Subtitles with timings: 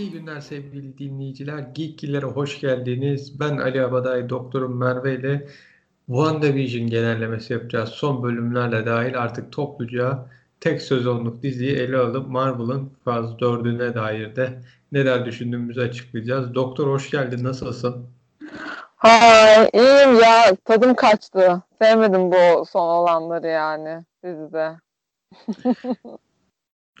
[0.00, 1.58] İyi günler sevgili dinleyiciler.
[1.58, 3.40] Geekgiller'e hoş geldiniz.
[3.40, 5.48] Ben Ali Abaday, doktorum Merve ile
[6.06, 7.88] WandaVision genellemesi yapacağız.
[7.88, 10.26] Son bölümlerle dahil artık topluca
[10.60, 14.62] tek sezonluk diziyi ele alıp Marvel'ın faz 4'üne dair de
[14.92, 16.54] neler düşündüğümüzü açıklayacağız.
[16.54, 17.44] Doktor hoş geldin.
[17.44, 18.06] Nasılsın?
[18.96, 20.56] Hay, iyiyim ya.
[20.64, 21.62] Tadım kaçtı.
[21.82, 24.76] Sevmedim bu son olanları yani dizide.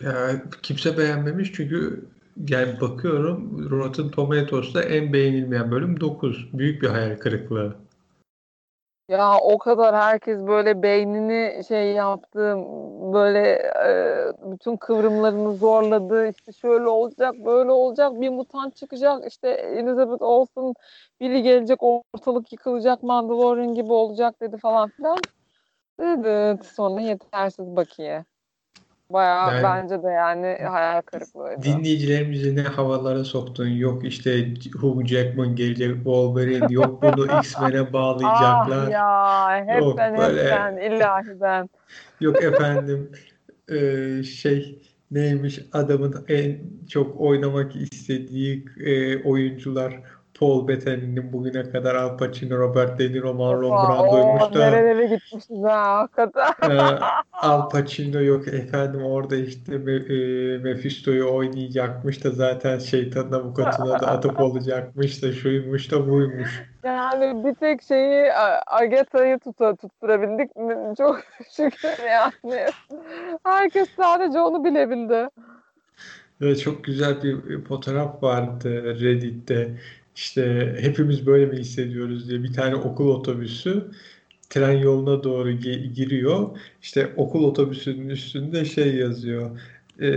[0.00, 2.04] ya, kimse beğenmemiş çünkü
[2.48, 6.48] yani bakıyorum Rotten Tomatoes'ta en beğenilmeyen bölüm 9.
[6.52, 7.76] Büyük bir hayal kırıklığı.
[9.08, 12.56] Ya o kadar herkes böyle beynini şey yaptı,
[13.12, 13.48] böyle
[13.86, 13.92] e,
[14.52, 16.30] bütün kıvrımlarını zorladı.
[16.30, 19.26] İşte şöyle olacak, böyle olacak, bir mutant çıkacak.
[19.26, 20.74] İşte Elizabeth Olsen
[21.20, 25.18] biri gelecek, ortalık yıkılacak, Mandalorian gibi olacak dedi falan filan.
[26.00, 28.24] Dedi sonra yetersiz bakiye.
[29.10, 31.62] Bayağı yani, bence de yani hayal kırıklığıydı.
[31.62, 33.68] Dinleyicilerimizi ne havalara soktun.
[33.68, 36.66] Yok işte Hugh Jackman gelecek Wolverine.
[36.70, 38.86] Yok bunu X-Men'e bağlayacaklar.
[38.86, 40.42] ah ya hepten yok, böyle...
[40.42, 41.68] hepten ilahi ben.
[42.20, 43.12] Yok efendim
[43.68, 44.78] e, şey
[45.10, 46.58] neymiş adamın en
[46.88, 50.00] çok oynamak istediği e, oyuncular
[50.40, 54.58] Paul Bettany'nin bugüne kadar Al Pacino, Robert De Niro, Marlon Brando'ymuş da.
[54.58, 56.70] Nerelere gitmişiz ha hakikaten.
[56.70, 56.78] e,
[57.32, 59.78] Al Pacino yok efendim orada işte e,
[60.58, 66.62] Mephisto'yu oynayacakmış da zaten şeytanın avukatına da atıp olacakmış da şuymuş da buymuş.
[66.84, 68.32] Yani bir tek şeyi
[68.66, 70.76] Agatha'yı tuta, tutturabildik mi?
[70.98, 71.20] Çok
[71.56, 72.66] şükür yani.
[73.44, 75.28] Herkes sadece onu bilebildi.
[76.42, 79.70] Evet, çok güzel bir fotoğraf vardı Reddit'te
[80.20, 83.90] işte hepimiz böyle mi hissediyoruz diye bir tane okul otobüsü
[84.50, 85.50] tren yoluna doğru
[85.94, 86.58] giriyor.
[86.82, 89.60] İşte okul otobüsünün üstünde şey yazıyor.
[90.00, 90.08] E,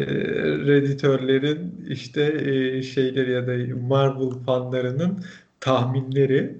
[0.68, 5.26] Redditörlerin işte e, şeyleri ya da Marvel fanlarının
[5.60, 6.58] tahminleri.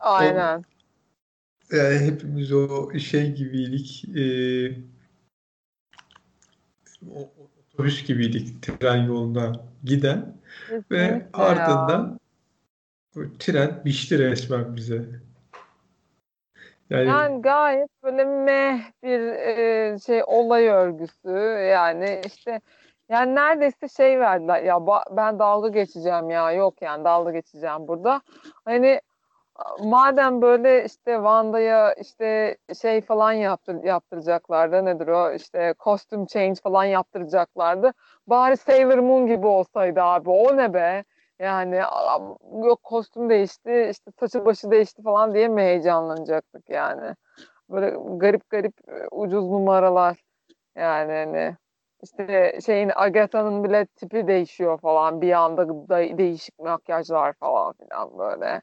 [0.00, 0.64] Aynen.
[1.72, 4.04] O, yani e, hepimiz o şey gibiydik.
[4.16, 4.24] E,
[7.74, 9.52] otobüs gibiydik tren yoluna
[9.84, 12.27] giden Kesinlikle ve ardından ya
[13.38, 15.04] tren biçti resmen bize.
[16.90, 21.30] Yani, yani gayet böyle meh bir e, şey olay örgüsü
[21.70, 22.60] yani işte
[23.08, 28.20] yani neredeyse şey verdiler ya ben dalga geçeceğim ya yok yani dalga geçeceğim burada.
[28.64, 29.00] Hani
[29.80, 36.84] madem böyle işte Wanda'ya işte şey falan yaptır, yaptıracaklardı nedir o işte kostüm change falan
[36.84, 37.92] yaptıracaklardı.
[38.26, 41.04] Bari Sailor Moon gibi olsaydı abi o ne be?
[41.38, 41.76] Yani
[42.64, 47.14] yok kostüm değişti, işte saçı başı değişti falan diye mi heyecanlanacaktık yani.
[47.70, 48.74] Böyle garip garip
[49.10, 50.18] ucuz numaralar
[50.76, 51.56] yani hani
[52.02, 58.62] işte şeyin Agatha'nın bile tipi değişiyor falan bir anda da değişik makyajlar falan filan böyle.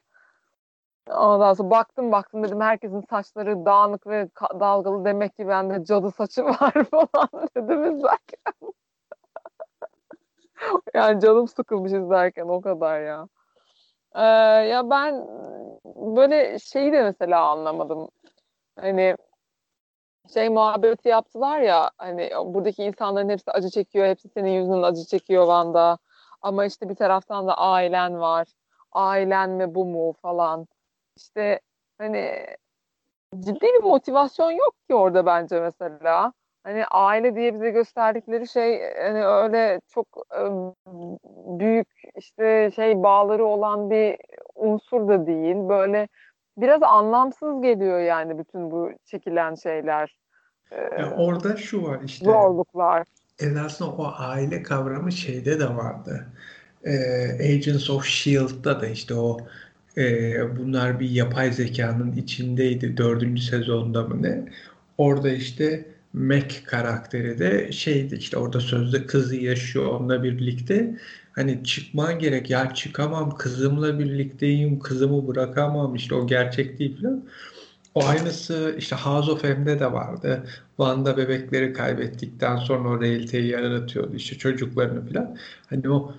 [1.10, 4.28] Ondan sonra baktım baktım dedim herkesin saçları dağınık ve
[4.60, 8.75] dalgalı demek ki bende cadı saçı var falan dedim izlerken.
[10.96, 13.28] Yani canım sıkılmış izlerken o kadar ya.
[14.14, 14.22] Ee,
[14.68, 15.28] ya ben
[16.16, 18.08] böyle şeyi de mesela anlamadım.
[18.80, 19.16] Hani
[20.34, 24.06] şey muhabbeti yaptılar ya hani buradaki insanların hepsi acı çekiyor.
[24.06, 25.98] Hepsi senin yüzünden acı çekiyor Van'da.
[26.42, 28.48] Ama işte bir taraftan da ailen var.
[28.92, 30.66] Ailen mi bu mu falan.
[31.16, 31.60] İşte
[31.98, 32.46] hani
[33.40, 36.32] ciddi bir motivasyon yok ki orada bence mesela
[36.66, 40.06] hani aile diye bize gösterdikleri şey hani öyle çok
[41.58, 44.16] büyük işte şey bağları olan bir
[44.54, 45.56] unsur da değil.
[45.68, 46.08] Böyle
[46.58, 50.16] biraz anlamsız geliyor yani bütün bu çekilen şeyler.
[50.98, 52.24] Ya orada şu var işte.
[52.24, 53.06] Zorluklar.
[53.40, 56.26] Esasında o aile kavramı şeyde de vardı.
[57.40, 59.38] Agents of S.H.I.E.L.D'da da işte o
[60.58, 64.44] bunlar bir yapay zekanın içindeydi dördüncü sezonda mı ne?
[64.98, 65.84] Orada işte
[66.16, 70.96] Mac karakteri de şeydi işte orada sözde kızı yaşıyor onunla birlikte.
[71.32, 77.24] Hani çıkman gerek ya çıkamam kızımla birlikteyim kızımı bırakamam işte o gerçek değil falan.
[77.94, 80.44] O aynısı işte House of M'de de vardı.
[80.78, 85.36] Van'da bebekleri kaybettikten sonra o realiteyi yaratıyordu işte çocuklarını falan.
[85.70, 86.14] Hani o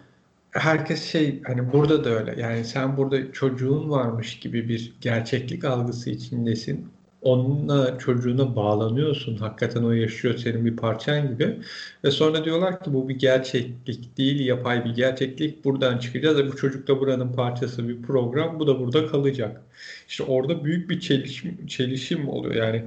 [0.52, 6.10] herkes şey hani burada da öyle yani sen burada çocuğun varmış gibi bir gerçeklik algısı
[6.10, 6.88] içindesin
[7.28, 9.38] onunla çocuğuna bağlanıyorsun.
[9.38, 11.60] Hakikaten o yaşıyor senin bir parçan gibi.
[12.04, 15.66] Ve sonra diyorlar ki bu bir gerçeklik değil, yapay bir gerçeklik.
[15.66, 18.60] Buradan çıkacağız ve bu çocuk da buranın parçası bir program.
[18.60, 19.62] Bu da burada kalacak.
[20.08, 22.56] İşte orada büyük bir çelişim, çelişim oluyor.
[22.56, 22.84] Yani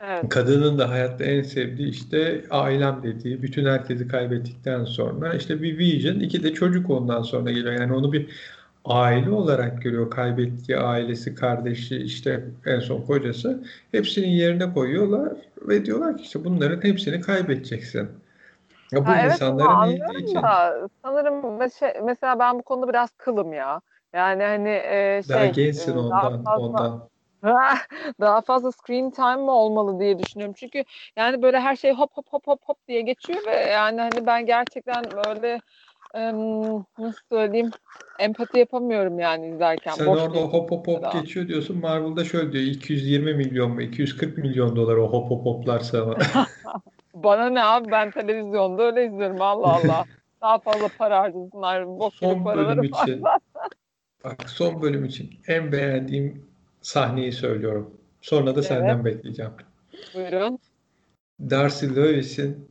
[0.00, 0.28] Evet.
[0.28, 6.20] Kadının da hayatta en sevdiği işte ailem dediği, bütün herkesi kaybettikten sonra işte bir vision,
[6.20, 7.72] iki de çocuk ondan sonra geliyor.
[7.72, 8.26] Yani onu bir
[8.88, 10.10] aile olarak görüyor.
[10.10, 13.64] Kaybettiği ailesi, kardeşi, işte en son kocası.
[13.92, 15.32] Hepsinin yerine koyuyorlar
[15.62, 18.10] ve diyorlar ki işte bunların hepsini kaybedeceksin.
[18.92, 20.42] Ya bu ha, evet, insanların iyiliği için.
[20.42, 21.58] Da, sanırım
[22.04, 23.80] mesela ben bu konuda biraz kılım ya.
[24.12, 25.36] Yani hani e, şey.
[25.36, 26.44] Daha gençsin e, ondan.
[26.44, 27.08] Fazla, ondan.
[28.20, 30.54] daha fazla screen time mi olmalı diye düşünüyorum.
[30.58, 30.84] Çünkü
[31.16, 34.46] yani böyle her şey hop hop hop hop hop diye geçiyor ve yani hani ben
[34.46, 35.60] gerçekten böyle
[36.98, 37.70] nasıl söyleyeyim
[38.18, 39.92] empati yapamıyorum yani izlerken.
[39.92, 41.20] Sen Boş orada hop hop hop daha.
[41.20, 41.78] geçiyor diyorsun.
[41.78, 46.16] Marvel'da şöyle diyor 220 milyon mu 240 milyon dolar o hop hop hoplarsa ama.
[47.14, 50.04] Bana ne abi ben televizyonda öyle izliyorum Allah Allah.
[50.40, 51.86] Daha fazla para harcasınlar.
[51.86, 53.22] Boş son bölüm için.
[54.24, 56.46] bak son bölüm için en beğendiğim
[56.80, 57.94] sahneyi söylüyorum.
[58.20, 58.64] Sonra da evet.
[58.64, 59.52] senden bekleyeceğim.
[60.14, 60.58] Buyurun.
[61.40, 62.68] Darcy Lewis'in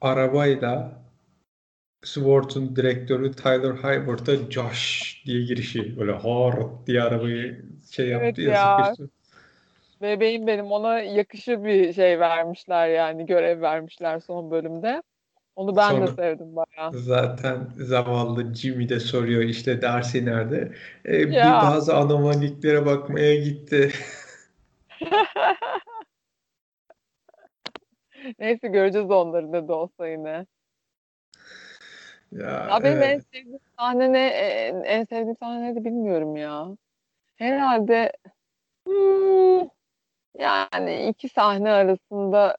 [0.00, 0.99] arabayla
[2.02, 5.98] Swart'un direktörü Tyler Hayworth'a Josh diye girişi.
[5.98, 8.52] Böyle hard diye arabayı şey yaptı evet ya.
[8.52, 8.94] ya.
[10.02, 15.02] Bebeğim benim ona yakışır bir şey vermişler yani görev vermişler son bölümde.
[15.56, 16.92] Onu ben Sonra, de sevdim bayağı.
[16.92, 20.72] Zaten zavallı Jimmy de soruyor işte Darcy nerede?
[21.06, 23.92] Ee, bir bazı anomaliklere bakmaya gitti.
[28.38, 30.46] Neyse göreceğiz onları ne de olsa yine.
[32.32, 33.14] Ya, ya benim evet.
[33.14, 34.26] en sevdiğim sahne ne?
[34.26, 36.66] En, en sevdiğim sahne ne bilmiyorum ya.
[37.36, 38.12] Herhalde
[38.86, 39.68] hmm,
[40.38, 42.56] yani iki sahne arasında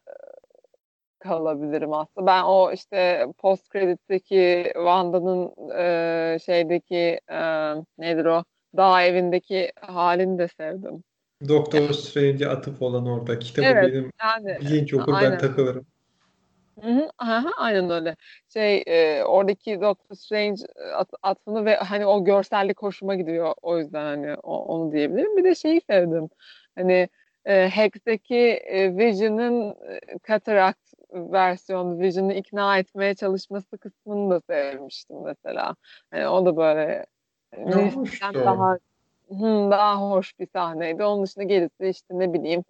[1.20, 2.28] kalabilirim aslında.
[2.28, 8.44] Ben o işte post kreditteki Wanda'nın e, şeydeki e, nedir o
[8.78, 11.04] dağ evindeki halini de sevdim.
[11.48, 13.40] Doktor Strange'e atıp olan orada.
[13.40, 15.32] Kitabı evet, benim yani, bilinç okur aynen.
[15.32, 15.86] ben takılırım.
[16.82, 18.16] Hı hı, aha, aynen öyle.
[18.54, 20.62] Şey e, oradaki Doctor Strange
[20.96, 23.54] at, atfını ve hani o görsellik hoşuma gidiyor.
[23.62, 25.38] O yüzden hani o, onu diyebilirim.
[25.38, 26.30] Bir de şeyi sevdim.
[26.76, 27.10] Hani
[27.46, 35.76] e, Hex'teki e, Vision'ın e, Cataract versiyon Vision'ı ikna etmeye çalışması kısmını da sevmiştim mesela.
[36.14, 37.06] Yani o da böyle
[38.46, 38.78] daha
[39.30, 41.04] hı, daha hoş bir sahneydi.
[41.04, 42.64] Onun dışında gerisi işte ne bileyim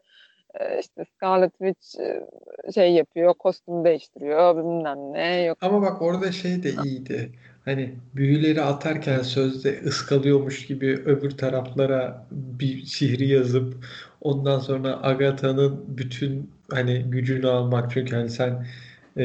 [0.80, 5.58] işte Scarlet Witch e, şey yapıyor, kostüm değiştiriyor, bilmem ne yok.
[5.62, 7.32] Ama bak orada şey de iyiydi.
[7.66, 13.86] Hani büyüleri atarken sözde ıskalıyormuş gibi öbür taraflara bir sihri yazıp
[14.22, 18.66] ondan sonra Agatha'nın bütün hani gücünü almak çünkü hani sen
[19.18, 19.24] e,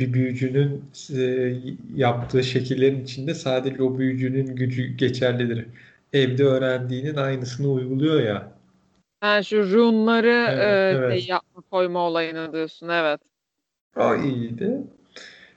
[0.00, 0.84] bir büyücünün
[1.16, 1.54] e,
[1.94, 5.66] yaptığı şekillerin içinde sadece o büyücünün gücü geçerlidir.
[6.12, 8.57] Evde öğrendiğinin aynısını uyguluyor ya.
[9.22, 11.20] Yani şu runları evet, e, evet.
[11.20, 13.20] Şey yapma koyma olayını diyorsun evet.
[13.96, 14.82] O iyiydi.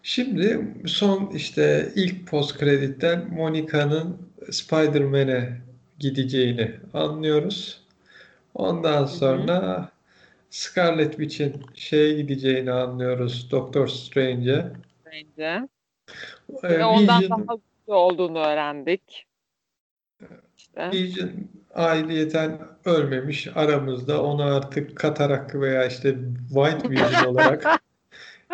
[0.04, 4.18] Şimdi son işte ilk post kreditten Monica'nın
[4.52, 5.62] Spider-Man'e
[6.00, 7.81] gideceğini anlıyoruz.
[8.56, 9.92] Ondan sonra
[10.50, 13.52] Scarlet Witch'in şeye gideceğini anlıyoruz.
[13.52, 14.72] Doctor Strange'e.
[15.02, 15.68] Strange'e.
[16.63, 19.25] Ee, Ve ondan Vision, daha güçlü olduğunu öğrendik.
[20.58, 20.92] İşte.
[20.92, 21.31] Vision
[21.73, 24.23] ailiyeten ölmemiş aramızda.
[24.23, 26.15] Onu artık katarak veya işte
[26.50, 27.81] White Vision olarak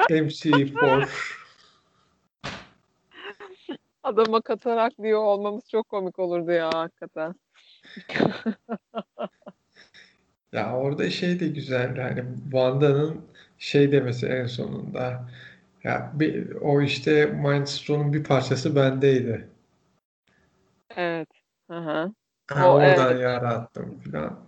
[0.09, 1.09] MC4
[4.03, 7.35] Adama katarak diyor olmamız çok komik olurdu ya hakikaten.
[10.51, 13.21] Ya orada şey de güzeldi hani Wanda'nın
[13.57, 15.29] şey demesi en sonunda
[15.83, 19.47] ya bir, o işte Mind Stone'un bir parçası bendeydi.
[20.95, 21.29] Evet.
[21.69, 22.13] Hı hı.
[22.47, 23.21] Ha, oradan evet.
[23.21, 24.47] yarattım falan.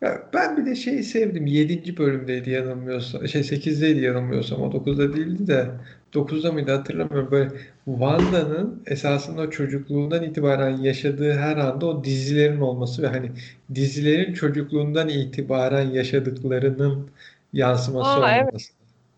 [0.00, 1.46] Ya ben bir de şeyi sevdim.
[1.46, 1.96] 7.
[1.96, 3.28] bölümdeydi yanılmıyorsam.
[3.28, 4.62] Şey 8'deydi yanılmıyorsam.
[4.62, 5.66] O 9'da değildi de
[6.14, 7.30] 9'da mıydı hatırlamıyorum.
[7.30, 7.50] Böyle
[7.84, 13.30] Wanda'nın esasında çocukluğundan itibaren yaşadığı her anda o dizilerin olması ve hani
[13.74, 17.10] dizilerin çocukluğundan itibaren yaşadıklarının
[17.52, 18.72] yansıması Aa, olması.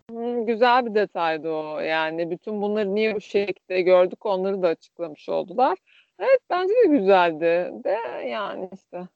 [0.09, 0.47] Evet.
[0.47, 1.79] güzel bir detaydı o.
[1.79, 5.77] Yani bütün bunları niye bu şekilde gördük onları da açıklamış oldular.
[6.19, 7.71] Evet bence de güzeldi.
[7.83, 9.07] De yani işte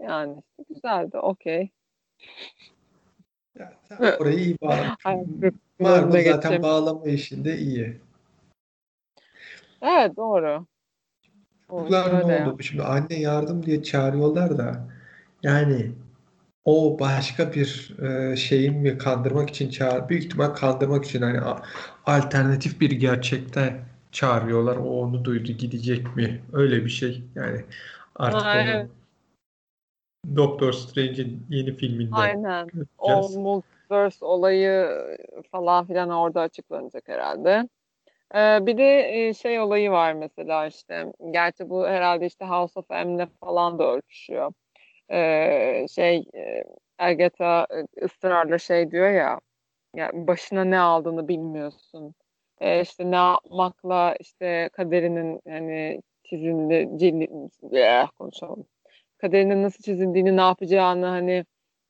[0.00, 1.18] yani işte güzeldi.
[1.18, 1.70] Okey.
[3.58, 3.72] Ya,
[4.20, 5.04] orayı iyi bağlamış.
[5.78, 8.00] Marvel zaten bağlama işinde iyi.
[9.82, 10.66] Evet doğru.
[11.70, 12.62] Çocuklar ne oldu?
[12.62, 14.88] Şimdi anne yardım diye çağırıyorlar da
[15.42, 15.92] yani
[16.64, 21.40] o başka bir e, şeyin mi kandırmak için çağır büyük ihtimal kandırmak için hani
[22.06, 23.80] alternatif bir gerçekte
[24.16, 24.76] çağırıyorlar.
[24.76, 26.42] O onu duydu gidecek mi?
[26.52, 27.24] Öyle bir şey.
[27.34, 27.64] Yani
[28.16, 28.90] artık ha, onu evet.
[30.36, 32.14] Doctor Strange'in yeni filminde.
[32.14, 32.68] Aynen.
[32.98, 34.88] O multiverse olayı
[35.50, 37.68] falan filan orada açıklanacak herhalde.
[38.34, 41.12] Ee, bir de şey olayı var mesela işte.
[41.30, 44.52] Gerçi bu herhalde işte House of M'le falan da örtüşüyor.
[45.10, 46.24] Ee, şey
[46.98, 47.66] Agatha
[48.02, 49.40] ısrarla şey diyor ya
[49.96, 52.14] yani başına ne aldığını bilmiyorsun.
[52.60, 57.28] Ee, işte ne yapmakla işte kaderinin hani çizildi cildi
[58.18, 58.64] konuşalım.
[59.18, 61.44] Kaderinin nasıl çizildiğini ne yapacağını hani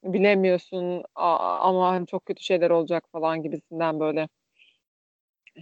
[0.05, 4.29] bilemiyorsun ama hani çok kötü şeyler olacak falan gibisinden böyle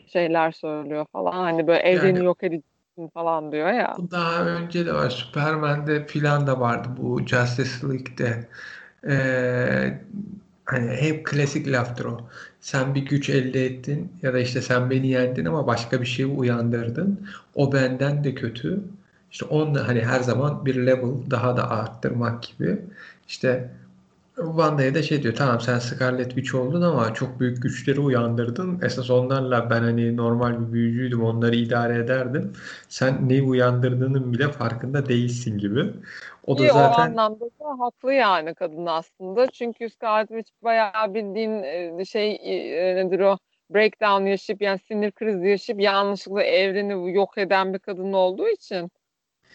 [0.06, 1.32] şeyler söylüyor falan.
[1.32, 3.94] Hani böyle evreni yani, yok edeceksin falan diyor ya.
[3.98, 5.10] Bu daha önce de var.
[5.10, 8.48] Superman'de filan da vardı bu Justice League'de.
[9.08, 9.98] Ee,
[10.64, 12.20] hani hep klasik laftır o.
[12.64, 16.26] Sen bir güç elde ettin ya da işte sen beni yendin ama başka bir şeyi
[16.26, 17.20] uyandırdın.
[17.54, 18.80] O benden de kötü.
[19.32, 22.78] İşte onunla hani her zaman bir level daha da arttırmak gibi.
[23.28, 23.70] İşte
[24.36, 28.80] Wanda'ya da şey diyor tamam sen Scarlet Witch oldun ama çok büyük güçleri uyandırdın.
[28.82, 32.52] Esas onlarla ben hani normal bir büyücüydüm onları idare ederdim.
[32.88, 35.84] Sen neyi uyandırdığının bile farkında değilsin gibi.
[36.46, 37.02] O da zaten...
[37.02, 39.46] o anlamda da haklı yani kadın aslında.
[39.46, 41.62] Çünkü Scarlet Witch bayağı bildiğin
[41.98, 43.36] e, şey e, nedir o
[43.70, 48.90] breakdown yaşayıp yani sinir krizi yaşayıp yanlışlıkla evreni yok eden bir kadın olduğu için.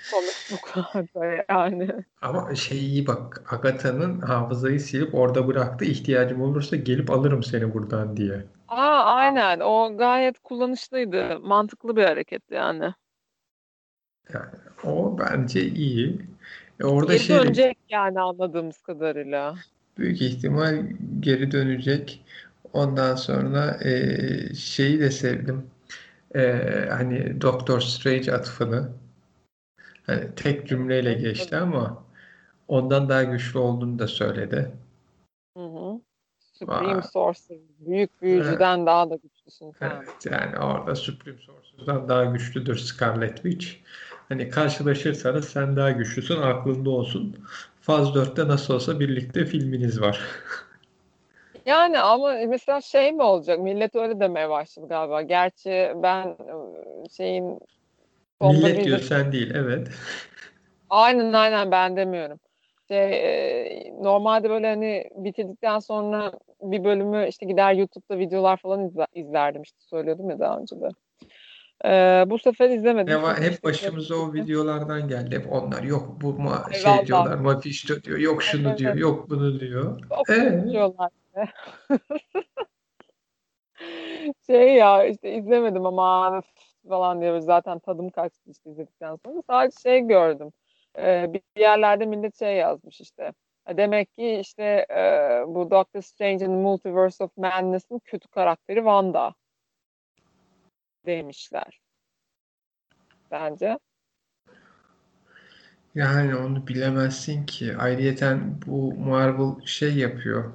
[0.02, 1.90] Sonuç bu kadar yani.
[2.22, 8.18] Ama şey iyi bak Agatha'nın hafızayı silip orada bıraktı ihtiyacım olursa gelip alırım seni buradan
[8.18, 8.46] diye.
[8.68, 11.40] Aa aynen o gayet kullanışlıydı.
[11.40, 12.94] Mantıklı bir hareket yani.
[14.34, 14.52] Yani
[14.84, 16.22] o bence iyi.
[16.80, 19.56] E orada geri şey, dönecek yani anladığımız kadarıyla.
[19.98, 20.86] Büyük ihtimal
[21.20, 22.26] geri dönecek.
[22.74, 25.66] Ondan sonra e, şeyi de sevdim.
[26.36, 26.42] E,
[26.90, 28.90] hani Doctor Strange atıfını.
[30.10, 32.04] Hani tek cümleyle geçti ama
[32.68, 34.72] ondan daha güçlü olduğunu da söyledi.
[35.58, 36.02] Hı hı.
[36.54, 37.60] Supreme Sorcerer.
[37.80, 38.88] Büyük büyücüden evet.
[38.88, 39.92] daha da güçlüsün sen.
[39.96, 43.68] Evet yani orada Supreme Sorcerer'dan daha güçlüdür Scarlet Witch.
[44.30, 47.36] Hani karşılaşırsanız sen daha güçlüsün aklında olsun.
[47.82, 50.20] Faz 4'te nasıl olsa birlikte filminiz var.
[51.66, 53.60] Yani ama mesela şey mi olacak?
[53.60, 55.22] Millet öyle demeye başladı galiba.
[55.22, 57.10] Gerçi ben ıı,
[58.42, 59.88] şeyin Millet diyor sen değil evet.
[60.90, 62.40] Aynen aynen ben demiyorum.
[62.88, 66.32] Şey, e, normalde böyle hani bitirdikten sonra
[66.62, 70.90] bir bölümü işte gider YouTube'da videolar falan izlerdim işte söylüyordum ya daha önce de.
[71.86, 73.14] Ee, bu sefer izlemedim.
[73.14, 75.36] Ne var, hep başımıza o videolardan geldi.
[75.36, 77.06] Hep onlar yok bu ma şey Eyvallah.
[77.06, 78.18] diyorlar Mephisto diyor.
[78.18, 78.96] Yok şunu evet, diyor.
[78.96, 80.02] Yok bunu diyor.
[80.10, 80.64] Çok ee?
[80.70, 81.12] diyorlar.
[84.48, 86.42] şey ya işte izlemedim ama
[86.90, 89.42] falan diye zaten tadım kaçtı işte izledikten sonra.
[89.48, 90.52] Sadece şey gördüm.
[90.98, 93.34] Ee, bir yerlerde millet şey yazmış işte.
[93.78, 95.04] Demek ki işte e,
[95.48, 99.34] bu Doctor Strange'in Multiverse of Madness'ın kötü karakteri Wanda
[101.06, 101.82] demişler.
[103.32, 103.80] Bence.
[105.96, 107.78] Yani onu bilemezsin ki.
[107.78, 110.54] Ayrıyeten bu Marvel şey yapıyor.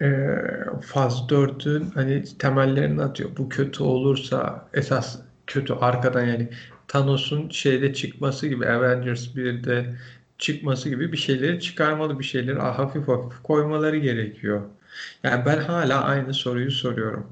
[0.00, 0.36] Ee,
[0.82, 3.30] Faz 4'ün hani temellerini atıyor.
[3.38, 6.48] Bu kötü olursa esas kötü arkadan yani
[6.88, 9.96] Thanos'un şeyde çıkması gibi Avengers 1'de
[10.38, 14.62] çıkması gibi bir şeyleri çıkarmalı bir şeyleri hafif hafif koymaları gerekiyor.
[15.22, 17.26] Yani ben hala aynı soruyu soruyorum.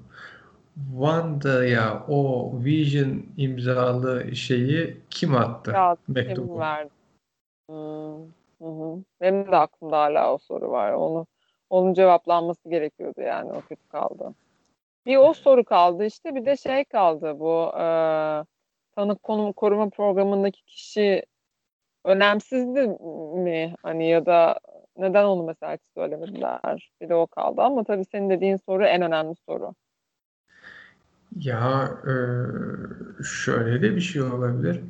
[0.93, 5.71] Wanda'ya o Vision imzalı şeyi kim attı?
[5.71, 6.53] Ya, mektubu.
[6.53, 6.91] Kim verdi?
[7.69, 8.25] Hmm.
[8.63, 9.05] Hı hı.
[9.21, 10.93] Benim de aklımda hala o soru var.
[10.93, 11.27] Onu
[11.75, 14.35] onun cevaplanması gerekiyordu yani o kötü kaldı.
[15.07, 17.85] Bir o soru kaldı işte bir de şey kaldı bu e,
[18.97, 21.23] tanık konum koruma programındaki kişi
[22.05, 22.87] önemsizdi
[23.39, 24.59] mi hani ya da
[24.97, 29.03] neden onu mesela hiç söylemediler bir de o kaldı ama tabii senin dediğin soru en
[29.03, 29.75] önemli soru.
[31.37, 32.15] Ya e,
[33.25, 34.81] şöyle de bir şey olabilir.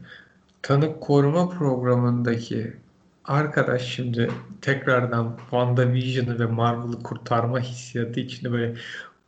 [0.63, 2.84] Tanık koruma programındaki
[3.25, 8.75] arkadaş şimdi tekrardan WandaVision'ı ve Marvel'ı kurtarma hissiyatı içinde böyle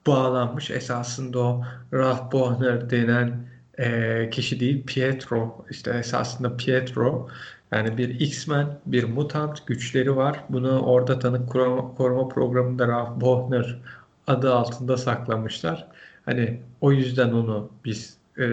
[0.06, 0.70] bağlanmış.
[0.70, 3.46] Esasında o Ralph Bohner denen
[3.78, 5.66] e, kişi değil Pietro.
[5.70, 7.28] İşte esasında Pietro
[7.72, 10.44] yani bir X-Men, bir mutant güçleri var.
[10.48, 13.78] Bunu orada tanık koruma, koruma programında Ralph Bohner
[14.26, 15.88] adı altında saklamışlar.
[16.24, 18.46] Hani o yüzden onu biz e,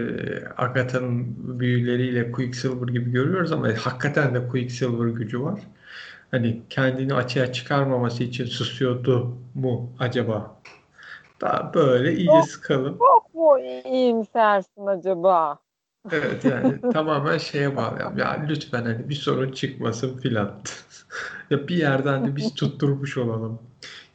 [0.58, 5.60] Agatha'nın büyüleriyle Quicksilver gibi görüyoruz ama hakikaten de Quicksilver gücü var.
[6.32, 10.62] Hani kendini açığa çıkarmaması için susuyordu mu acaba?
[11.42, 12.98] Daha böyle iyice çok, sıkalım.
[12.98, 15.60] Çok mu iyimsersin acaba?
[16.12, 18.00] Evet yani tamamen şeye bağlı.
[18.18, 20.52] Ya lütfen hani bir sorun çıkmasın filan.
[21.50, 23.60] ya bir yerden de biz tutturmuş olalım.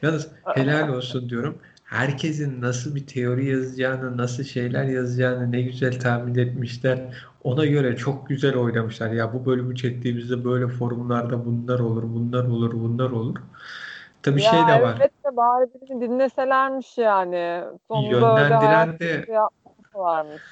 [0.03, 1.59] Yalnız helal olsun diyorum.
[1.89, 6.99] Herkesin nasıl bir teori yazacağını, nasıl şeyler yazacağını ne güzel tahmin etmişler.
[7.45, 9.11] Ona göre çok güzel oynamışlar.
[9.11, 13.37] Ya bu bölümü çektiğimizde böyle forumlarda bunlar olur, bunlar olur, bunlar olur.
[14.23, 14.97] Tabii ya şey de var.
[15.01, 17.65] Evet de bari birini dinleselermiş yani.
[17.89, 19.27] Sonunda Yönlendiren de
[19.95, 20.43] varmış.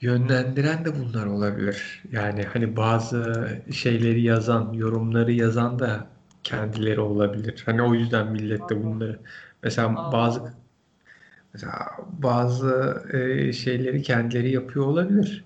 [0.00, 2.02] Yönlendiren de bunlar olabilir.
[2.12, 6.06] Yani hani bazı şeyleri yazan, yorumları yazan da
[6.44, 7.62] kendileri olabilir.
[7.66, 9.18] Hani o yüzden millet de bunları
[9.62, 10.12] mesela Aa.
[10.12, 10.52] bazı
[11.54, 11.76] mesela
[12.12, 15.44] bazı e, şeyleri kendileri yapıyor olabilir.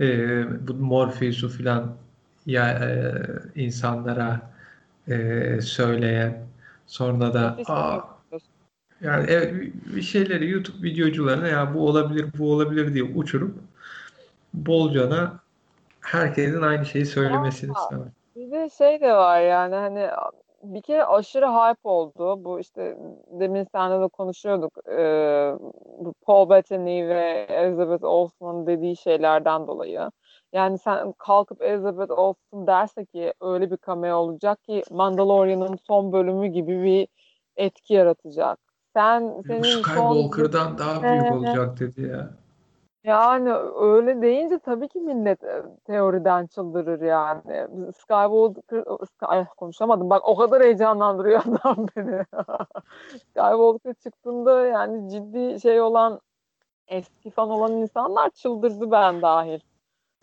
[0.00, 1.96] E, bu Morpheus'u filan
[2.46, 3.12] ya e,
[3.54, 4.40] insanlara
[5.08, 6.46] e, söyleyen
[6.86, 8.00] sonra da aa,
[9.00, 9.54] yani evet
[9.96, 13.58] bir şeyleri YouTube videocularına ya bu olabilir bu olabilir diye uçurup
[14.54, 15.40] bolcana
[16.00, 18.12] herkesin aynı şeyi söylemesini istemek.
[18.36, 20.08] Bir de şey de var yani hani
[20.64, 22.44] bir kere aşırı hype oldu.
[22.44, 22.98] Bu işte
[23.40, 24.78] demin seninle de konuşuyorduk.
[24.88, 25.54] Ee,
[25.98, 30.10] bu Paul Bettany ve Elizabeth Olsen'ın dediği şeylerden dolayı.
[30.52, 36.46] Yani sen kalkıp Elizabeth Olsen derse ki öyle bir cameo olacak ki Mandalorian'ın son bölümü
[36.46, 37.08] gibi bir
[37.56, 38.58] etki yaratacak.
[38.96, 40.78] Sen senin Skywalker'dan son...
[40.78, 42.30] daha büyük olacak dedi ya.
[43.04, 47.68] Yani öyle deyince tabii ki millet e, teoriden çıldırır yani.
[47.96, 48.84] Skywalker,
[49.20, 52.24] Ay, konuşamadım bak o kadar heyecanlandırıyor adam beni.
[53.30, 56.20] Skywalker çıktığında yani ciddi şey olan
[56.88, 59.60] eski fan olan insanlar çıldırdı ben dahil.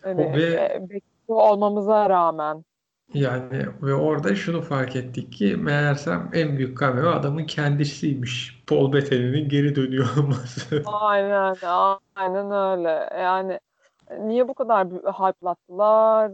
[0.02, 2.64] Hani, ve, e, bekliyor olmamıza rağmen.
[3.14, 8.61] Yani ve orada şunu fark ettik ki meğersem en büyük cameo adamın kendisiymiş.
[8.76, 10.82] Paul Bettany'nin geri dönüyor olması.
[10.86, 11.56] Aynen,
[12.16, 13.08] aynen öyle.
[13.20, 13.60] Yani
[14.20, 16.32] niye bu kadar hype'lattılar?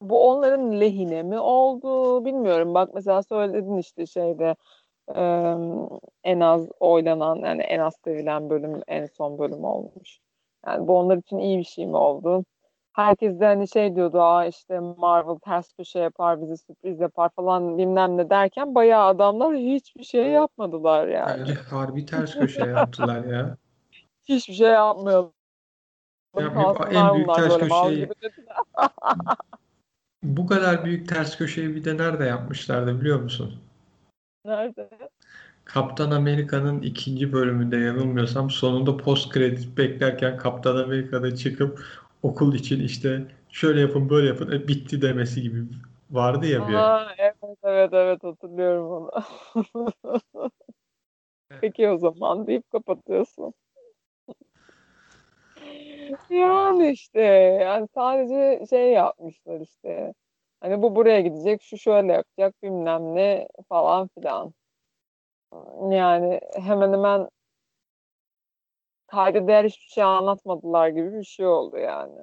[0.00, 2.74] Bu onların lehine mi oldu bilmiyorum.
[2.74, 4.56] Bak mesela söyledin işte şeyde
[6.24, 10.18] en az oylanan yani en az sevilen bölüm en son bölüm olmuş.
[10.66, 12.44] Yani bu onlar için iyi bir şey mi oldu?
[12.94, 17.78] Herkes de hani şey diyordu aa işte Marvel ters köşe yapar bizi sürpriz yapar falan
[17.78, 21.40] bilmem ne derken bayağı adamlar hiçbir şey yapmadılar yani.
[21.40, 23.56] Bence harbi ters köşe yaptılar ya.
[24.24, 25.30] Hiçbir şey yapmıyor.
[26.36, 28.08] Ya, en büyük ters köşeyi
[30.24, 33.54] bu kadar büyük ters köşeyi bir de nerede yapmışlardı biliyor musun?
[34.44, 34.88] Nerede?
[35.64, 41.84] Kaptan Amerika'nın ikinci bölümünde yanılmıyorsam sonunda post kredi beklerken Kaptan Amerika'da çıkıp
[42.24, 45.58] okul için işte şöyle yapın böyle yapın e, bitti demesi gibi
[46.10, 46.74] vardı ya bir.
[46.74, 49.10] Aa, evet evet evet hatırlıyorum onu.
[51.60, 53.54] Peki o zaman deyip kapatıyorsun.
[56.30, 57.20] yani işte
[57.62, 60.14] yani sadece şey yapmışlar işte.
[60.60, 64.54] Hani bu buraya gidecek, şu şöyle yapacak bilmem ne falan filan.
[65.90, 67.28] Yani hemen hemen
[69.14, 72.18] kayda değer hiçbir şey anlatmadılar gibi bir şey oldu yani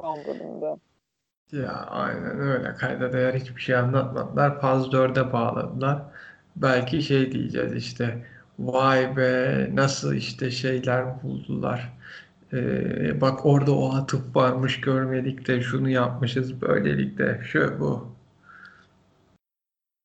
[0.00, 0.76] son bölümde.
[1.52, 2.74] Ya aynen öyle.
[2.74, 4.60] Kayda değer hiçbir şey anlatmadılar.
[4.60, 6.02] Paz 4'e bağladılar.
[6.56, 8.26] Belki şey diyeceğiz işte
[8.58, 11.92] vay be nasıl işte şeyler buldular.
[12.52, 18.08] Ee, bak orada o atıp varmış görmedik de şunu yapmışız böylelikle şu bu.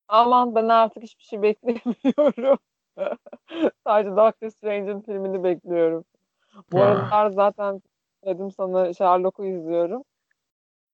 [0.08, 2.60] Aman ben artık hiçbir şey beklemiyorum.
[3.84, 6.06] Sadece Doctor Strange'in filmini bekliyorum.
[6.72, 7.82] Bu aralar zaten
[8.26, 10.04] dedim sana Sherlock'u izliyorum.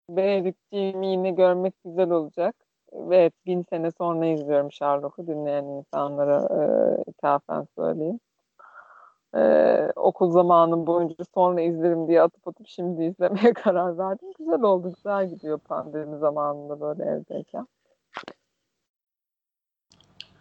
[0.09, 2.57] Benedict yine görmek güzel olacak.
[2.93, 5.27] Ve evet, bin sene sonra izliyorum Sherlock'u.
[5.27, 6.61] Dinleyen insanlara e,
[7.11, 8.21] ithafen söyleyeyim.
[9.35, 14.29] Ee, okul zamanım boyunca sonra izlerim diye atıp atıp şimdi izlemeye karar verdim.
[14.39, 17.67] Güzel oldu, güzel gidiyor pandemi zamanında böyle evdeyken.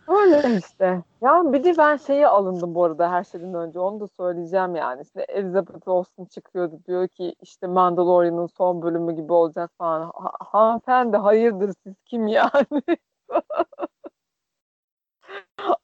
[0.09, 1.03] Öyle işte.
[1.21, 3.79] Ya bir de ben şeyi alındım bu arada her şeyden önce.
[3.79, 5.01] Onu da söyleyeceğim yani.
[5.01, 6.79] İşte Elizabeth Olsen çıkıyordu.
[6.87, 10.11] Diyor ki işte Mandalorian'ın son bölümü gibi olacak falan.
[10.15, 12.81] Ha, hanımefendi hayırdır siz kim yani?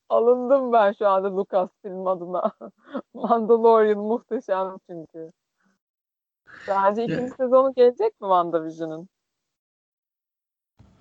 [0.10, 2.52] Alındım ben şu anda Lucas film adına.
[3.14, 5.32] Mandalorian muhteşem çünkü.
[6.68, 9.10] Bence ikinci sezonu gelecek mi WandaVision'ın?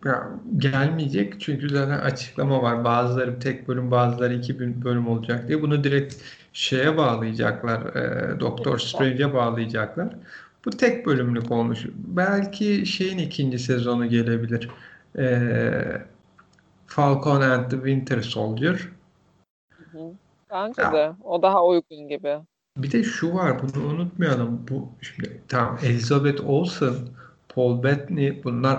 [0.04, 2.84] Ya, gelmeyecek çünkü zaten açıklama var.
[2.84, 5.62] Bazıları tek bölüm, bazıları iki bölüm olacak diye.
[5.62, 6.14] Bunu direkt
[6.52, 7.96] şeye bağlayacaklar.
[7.96, 10.08] E, Doktor Strange'e bağlayacaklar.
[10.64, 11.86] Bu tek bölümlük olmuş.
[11.94, 14.70] Belki şeyin ikinci sezonu gelebilir.
[15.18, 16.02] E,
[16.86, 18.88] Falcon and the Winter Soldier.
[20.50, 20.92] Bence ya.
[20.92, 21.12] de.
[21.24, 22.38] O daha uygun gibi.
[22.76, 24.66] Bir de şu var bunu unutmayalım.
[24.70, 26.94] Bu şimdi tamam Elizabeth Olsen,
[27.54, 28.78] Paul Bettany bunlar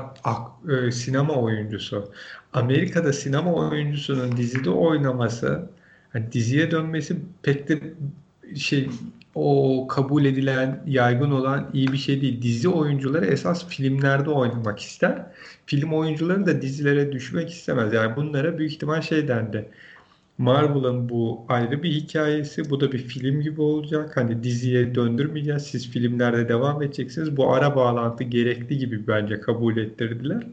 [0.69, 2.11] e, sinema oyuncusu.
[2.53, 5.69] Amerika'da sinema oyuncusunun dizide oynaması,
[6.13, 7.79] yani diziye dönmesi pek de
[8.55, 8.89] şey
[9.35, 12.41] o kabul edilen, yaygın olan iyi bir şey değil.
[12.41, 15.25] Dizi oyuncuları esas filmlerde oynamak ister.
[15.65, 17.93] Film oyuncuları da dizilere düşmek istemez.
[17.93, 19.69] Yani bunlara büyük ihtimal şey dendi.
[20.37, 22.69] Marvel'ın bu ayrı bir hikayesi.
[22.69, 24.17] Bu da bir film gibi olacak.
[24.17, 25.63] Hani diziye döndürmeyeceğiz.
[25.63, 27.37] Siz filmlerde devam edeceksiniz.
[27.37, 30.47] Bu ara bağlantı gerekli gibi bence kabul ettirdiler.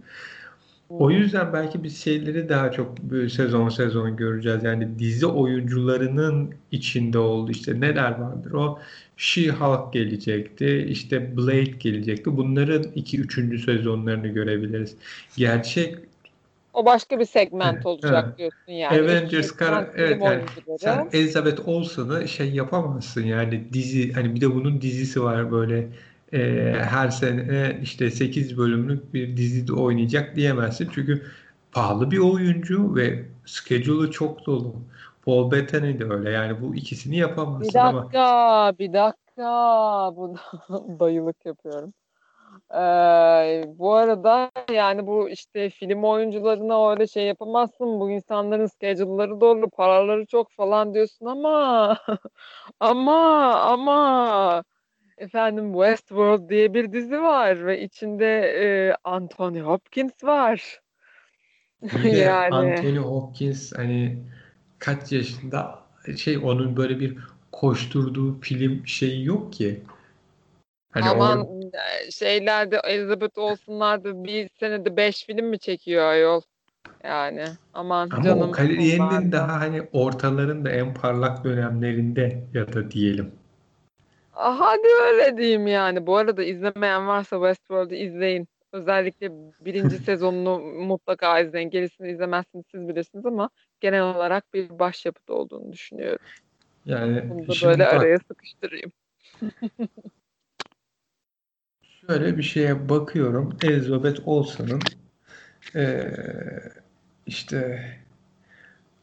[0.89, 2.99] O yüzden belki biz şeyleri daha çok
[3.31, 4.65] sezon sezon göreceğiz.
[4.65, 7.51] Yani dizi oyuncularının içinde oldu.
[7.51, 8.79] İşte neler vardır o?
[9.17, 10.87] She-Hulk gelecekti.
[10.89, 12.37] işte Blade gelecekti.
[12.37, 13.59] Bunların 2-3.
[13.65, 14.95] sezonlarını görebiliriz.
[15.37, 15.99] Gerçek
[16.73, 18.39] o başka bir segment olacak evet.
[18.39, 19.01] diyorsun yani.
[19.01, 20.43] Avengers kara, evet yani
[20.79, 25.89] sen Elizabeth Olsen'ı şey yapamazsın yani dizi hani bir de bunun dizisi var böyle
[26.33, 30.89] e, her sene işte 8 bölümlük bir dizide oynayacak diyemezsin.
[30.95, 31.23] Çünkü
[31.73, 34.75] pahalı bir oyuncu ve schedule'u çok dolu.
[35.25, 36.31] Paul Bettany de öyle.
[36.31, 38.79] Yani bu ikisini yapamazsın bir dakika, ama.
[38.79, 40.37] Bir dakika, Bu
[41.01, 41.95] bayılık yapıyorum.
[42.75, 48.01] Ee, bu arada yani bu işte film oyuncularına öyle şey yapamazsın.
[48.01, 51.99] Bu insanların schedule'ları dolu, paraları çok falan diyorsun ama
[52.81, 54.65] ama ama
[55.19, 60.81] Efendim Westworld diye bir dizi var ve içinde e, Anthony Hopkins var.
[61.83, 62.55] Bir yani.
[62.55, 64.19] Anthony Hopkins hani
[64.79, 65.79] kaç yaşında
[66.17, 67.19] şey onun böyle bir
[67.53, 69.83] koşturduğu film şeyi yok ki.
[70.91, 71.62] Hani Aman or-
[72.11, 76.41] şeylerde Elizabeth olsunlar da bir senede beş film mi çekiyor ayol?
[77.05, 78.49] Yani aman Ama canım.
[78.49, 83.33] o kariyerinin daha hani ortalarında en parlak dönemlerinde ya da diyelim.
[84.33, 86.07] Hadi öyle diyeyim yani.
[86.07, 88.49] Bu arada izlemeyen varsa Westworld'u izleyin.
[88.73, 89.31] Özellikle
[89.61, 91.71] birinci sezonunu mutlaka izleyin.
[91.71, 96.27] Gerisini izlemezsiniz siz bilirsiniz ama genel olarak bir başyapıt olduğunu düşünüyorum.
[96.85, 98.93] Yani Bunu da böyle bak, araya sıkıştırayım.
[102.07, 103.57] şöyle bir şeye bakıyorum.
[103.63, 104.81] Elizabeth Olsen'ın
[105.75, 106.13] ee,
[107.27, 107.85] işte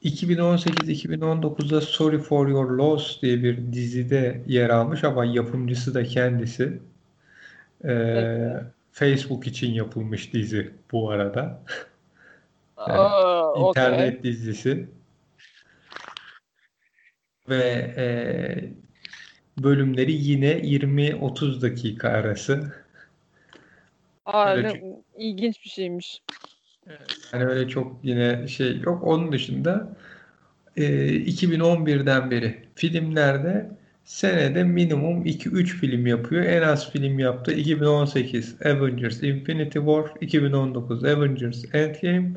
[0.04, 6.80] 2018-2019'da Sorry for Your Loss diye bir dizide yer almış ama yapımcısı da kendisi.
[7.86, 8.52] Ee,
[8.92, 11.64] Facebook için yapılmış dizi bu arada.
[12.88, 14.24] yani oh, internet okay.
[14.24, 14.88] dizisi.
[17.50, 18.06] Ve e,
[19.64, 22.74] bölümleri yine 20-30 dakika arası.
[24.34, 24.82] Aa, ne,
[25.18, 26.22] ilginç bir şeymiş.
[27.34, 29.04] Yani öyle çok yine şey yok.
[29.04, 29.96] Onun dışında
[30.78, 33.72] e, 2011'den beri filmlerde
[34.04, 36.44] senede minimum 2-3 film yapıyor.
[36.44, 42.32] En az film yaptı 2018 Avengers Infinity War, 2019 Avengers Endgame.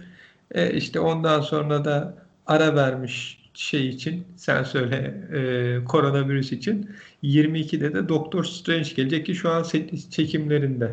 [0.50, 2.14] E, işte ondan sonra da
[2.46, 6.90] ara vermiş şey için sen söyle e, koronavirüs için
[7.22, 9.66] 22'de de Doctor Strange gelecek ki şu an
[10.10, 10.92] çekimlerinde.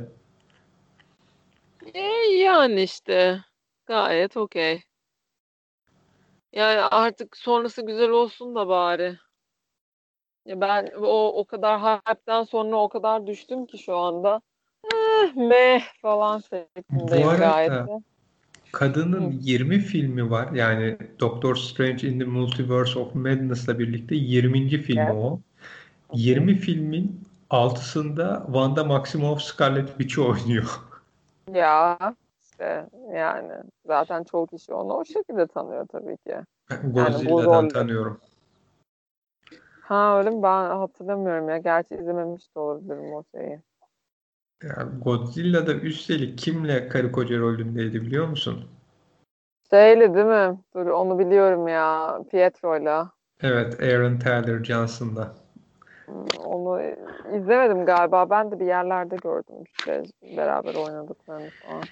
[1.93, 2.03] E,
[2.37, 3.39] yani işte
[3.85, 4.81] Gayet okey.
[6.53, 9.17] Yani artık sonrası güzel olsun da bari.
[10.45, 14.41] Ya ben o o kadar hype'den sonra o kadar düştüm ki şu anda.
[14.93, 17.99] Eh, meh falan şeklindeyim Bu gayet arada
[18.71, 19.35] kadının Hı.
[19.41, 20.51] 20 filmi var.
[20.53, 24.69] Yani Doctor Strange in the Multiverse of Madness'la birlikte 20.
[24.69, 25.15] filmi Evet.
[25.15, 25.39] o.
[26.13, 30.88] 20 filmin 6'sında Wanda Maximoff Scarlet Witch'i oynuyor.
[31.53, 31.97] Ya
[32.41, 33.53] işte yani
[33.85, 36.37] zaten çoğu kişi onu o şekilde tanıyor tabii ki.
[36.83, 38.21] Godzilla'dan yani tanıyorum.
[39.81, 40.43] Ha öyle mi?
[40.43, 41.57] Ben hatırlamıyorum ya.
[41.57, 43.59] Gerçi izlememiş de olabilirim o şeyi.
[44.63, 48.65] Ya Godzilla'da üstelik kimle karı koca rolündeydi biliyor musun?
[49.69, 50.59] Şeyli değil mi?
[50.75, 52.19] Dur onu biliyorum ya.
[52.31, 53.11] Pietro'yla.
[53.41, 55.35] Evet, Aaron Taylor Johnson'da.
[56.45, 56.81] Onu
[57.37, 58.29] izlemedim galiba.
[58.29, 60.03] Ben de bir yerlerde gördüm işte
[60.37, 61.83] beraber oynadıklarını falan.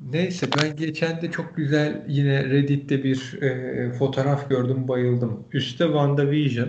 [0.00, 5.44] Neyse ben geçen de çok güzel yine Reddit'te bir e, fotoğraf gördüm bayıldım.
[5.52, 6.68] Üstte WandaVision,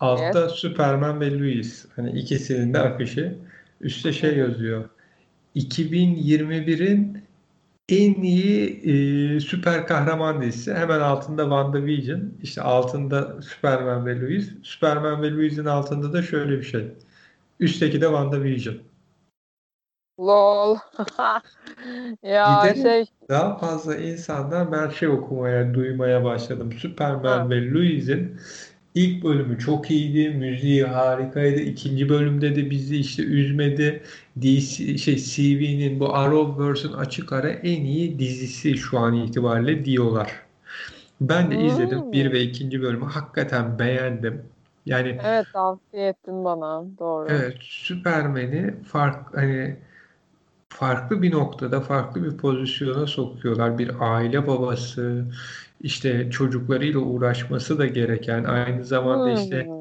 [0.00, 0.50] altta evet.
[0.50, 1.86] Superman ve Louis.
[1.96, 3.34] Hani ikisinin de afişi.
[3.80, 4.88] Üstte şey yazıyor.
[5.56, 7.25] 2021'in
[7.88, 10.74] en iyi e, süper kahraman dizisi.
[10.74, 12.32] Hemen altında WandaVision.
[12.42, 14.52] İşte altında Superman ve Louis.
[14.62, 16.88] Superman ve Louis'in altında da şöyle bir şey.
[17.60, 18.76] Üstteki de WandaVision.
[20.20, 20.76] Lol.
[22.22, 26.72] ya Gidelim şey daha fazla insandan ben şey okumaya, duymaya başladım.
[26.72, 27.50] Superman ha.
[27.50, 28.40] ve Louis'in
[28.96, 30.30] İlk bölümü çok iyiydi.
[30.30, 31.60] Müziği harikaydı.
[31.60, 34.02] İkinci bölümde de bizi işte üzmedi.
[34.42, 40.32] DC, şey CV'nin bu Arrowverse'ın açık ara en iyi dizisi şu an itibariyle diyorlar.
[41.20, 42.00] Ben de izledim.
[42.00, 42.12] Hmm.
[42.12, 44.42] Bir ve ikinci bölümü hakikaten beğendim.
[44.86, 46.84] Yani Evet tavsiye ettin bana.
[46.98, 47.26] Doğru.
[47.28, 49.76] evet Süpermen'i fark hani
[50.68, 53.78] farklı bir noktada farklı bir pozisyona sokuyorlar.
[53.78, 55.24] Bir aile babası,
[55.80, 59.72] işte çocuklarıyla uğraşması da gereken aynı zamanda işte Hmm.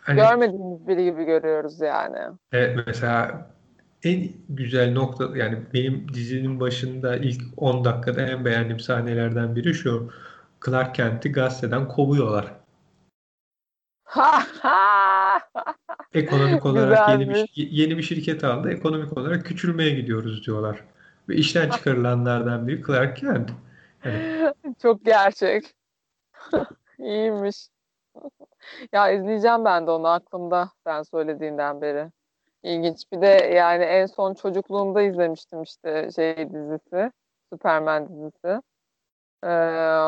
[0.00, 2.18] hani Görmediğimiz biri gibi görüyoruz yani.
[2.52, 3.46] evet, mesela
[4.04, 10.10] en güzel nokta yani benim dizinin başında ilk 10 dakikada en beğendiğim sahnelerden biri şu.
[10.66, 12.54] Clark Kent'i gazeteden kovuyorlar.
[16.14, 18.70] Ekonomik olarak yeni bir yeni bir şirket aldı.
[18.70, 20.84] Ekonomik olarak küçülmeye gidiyoruz diyorlar.
[21.28, 23.50] Ve işten çıkarılanlardan biri Clark Kent.
[24.04, 25.74] Yani Çok gerçek.
[26.98, 27.68] İyiymiş.
[28.92, 32.10] Ya izleyeceğim ben de onu aklımda sen söylediğinden beri.
[32.62, 33.04] İlginç.
[33.12, 37.12] Bir de yani en son çocukluğumda izlemiştim işte şey dizisi.
[37.52, 38.62] Superman dizisi.
[39.44, 39.48] Ee,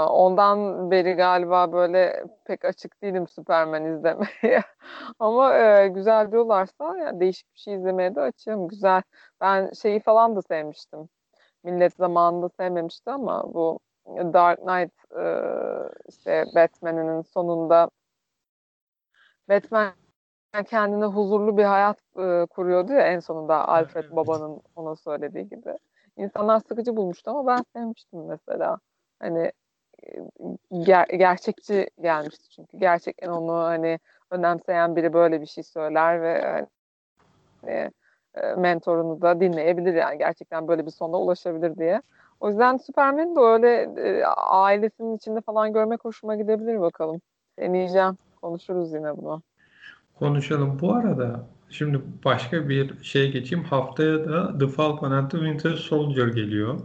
[0.09, 4.63] ondan beri galiba böyle pek açık değilim Superman izlemeye.
[5.19, 8.69] Ama e, güzel diyorlarsa yani değişik bir şey izlemeye de açığım.
[8.69, 9.03] Güzel.
[9.41, 11.09] Ben şeyi falan da sevmiştim.
[11.65, 15.25] Millet zamanında sevmemişti ama bu Dark Knight e,
[16.09, 17.91] işte Batman'inin sonunda
[19.49, 19.93] Batman
[20.67, 24.17] kendine huzurlu bir hayat e, kuruyordu ya en sonunda Alfred evet.
[24.17, 25.79] babanın ona söylediği gibi.
[26.17, 28.79] İnsanlar sıkıcı bulmuştu ama ben sevmiştim mesela.
[29.21, 29.53] Hani
[30.73, 32.79] ger- gerçekçi gelmişti çünkü.
[32.79, 33.99] Gerçekten onu hani
[34.31, 36.67] önemseyen biri böyle bir şey söyler ve
[37.63, 37.91] hani,
[38.57, 42.03] mentorunu da dinleyebilir yani gerçekten böyle bir sona ulaşabilir diye.
[42.41, 43.91] O yüzden Superman'i de öyle
[44.37, 47.21] ailesinin içinde falan görmek hoşuma gidebilir bakalım.
[47.59, 48.19] Deneyeceğim.
[48.43, 49.43] Konuşuruz yine bunu.
[50.19, 50.79] Konuşalım.
[50.81, 53.65] Bu arada şimdi başka bir şey geçeyim.
[53.65, 56.81] Haftaya da The Falcon and the Winter Soldier geliyor.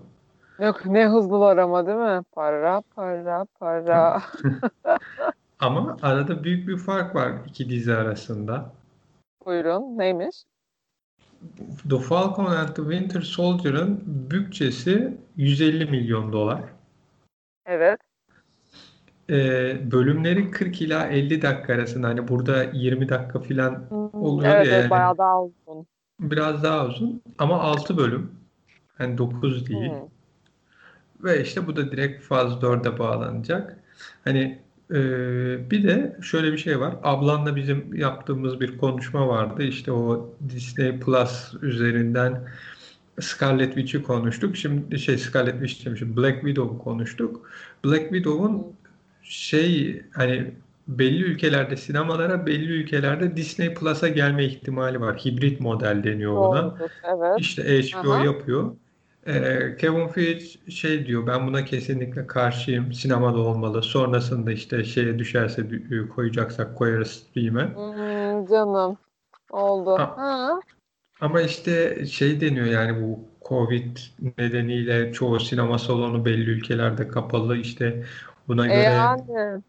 [0.60, 2.22] Yok ne hızlılar ama değil mi?
[2.32, 4.22] Para para para.
[5.60, 8.72] Ama arada büyük bir fark var iki dizi arasında.
[9.46, 10.44] Buyurun neymiş?
[11.90, 16.62] The Falcon and the Winter Soldier'ın bütçesi 150 milyon dolar.
[17.66, 18.00] Evet.
[19.30, 22.08] Ee, bölümleri 40 ila 50 dakika arasında.
[22.08, 25.88] Hani burada 20 dakika falan Hmm, oluyor evet ya evet yani bayağı daha uzun.
[26.20, 28.32] biraz daha uzun ama 6 bölüm.
[29.00, 29.92] Yani 9 değil.
[29.92, 30.19] Hmm.
[31.24, 33.78] Ve işte bu da direkt faz 4'e bağlanacak.
[34.24, 34.60] Hani
[34.92, 35.00] e,
[35.72, 36.96] bir de şöyle bir şey var.
[37.04, 39.64] Ablanla bizim yaptığımız bir konuşma vardı.
[39.64, 42.48] İşte o Disney Plus üzerinden
[43.20, 44.58] Scarlet Witch'i konuştuk.
[44.58, 46.18] Şimdi şey Scarlet Witch demişim.
[46.18, 47.50] Black Widow'u konuştuk.
[47.86, 48.68] Black Widow'un
[49.24, 50.52] şey hani
[50.88, 55.18] belli ülkelerde sinemalara, belli ülkelerde Disney Plus'a gelme ihtimali var.
[55.18, 56.62] Hibrit model deniyor buna.
[56.62, 56.90] Doğrudur.
[57.04, 57.40] Evet.
[57.40, 58.24] İşte HBO Aha.
[58.24, 58.72] yapıyor.
[59.28, 62.94] Ee, Kevin Feige şey diyor ben buna kesinlikle karşıyım.
[62.94, 63.84] Sinemada olmalı.
[63.84, 67.64] Sonrasında işte şeye düşerse dü- koyacaksak koyarız stream'e.
[67.66, 68.98] Hmm, canım.
[69.52, 69.96] Oldu.
[69.96, 70.60] A- Ha.
[71.22, 73.98] Ama işte şey deniyor yani bu Covid
[74.38, 77.58] nedeniyle çoğu sinema salonu belli ülkelerde kapalı.
[77.58, 78.04] İşte
[78.48, 79.62] buna E göre yani.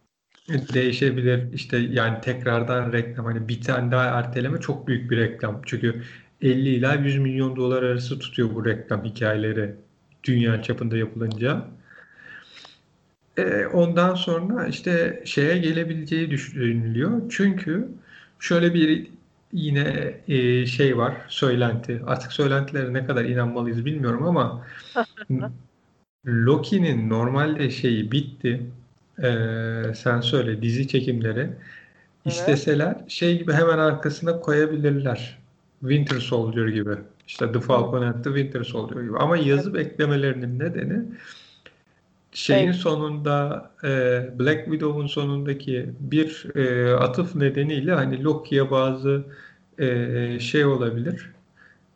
[0.75, 1.53] değişebilir.
[1.53, 5.63] İşte yani tekrardan reklam hani bir tane daha erteleme çok büyük bir reklam.
[5.67, 6.03] Çünkü
[6.43, 9.75] 50 ila 100 milyon dolar arası tutuyor bu reklam hikayeleri
[10.25, 11.67] dünya çapında yapılınca.
[13.37, 17.23] E, ondan sonra işte şeye gelebileceği düşünülüyor.
[17.31, 17.89] Çünkü
[18.39, 19.07] şöyle bir
[19.53, 22.03] yine e, şey var, söylenti.
[22.07, 24.67] Artık söylentilere ne kadar inanmalıyız bilmiyorum ama
[26.27, 28.63] Loki'nin normalde şeyi bitti.
[29.23, 29.33] E,
[29.95, 31.41] sen söyle dizi çekimleri.
[31.41, 31.57] Evet.
[32.25, 35.39] İsteseler şey gibi hemen arkasına koyabilirler.
[35.81, 36.95] Winter Soldier gibi.
[37.27, 39.17] İşte The Falcon and the Winter Soldier gibi.
[39.19, 41.05] Ama yazıp eklemelerinin nedeni
[42.33, 42.81] şeyin Şey.
[42.81, 43.89] sonunda e,
[44.39, 49.25] Black Widow'un sonundaki bir e, atıf nedeniyle hani Loki'ye bazı
[49.79, 51.31] e, şey olabilir